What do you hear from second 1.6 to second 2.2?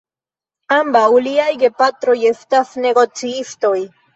gepatroj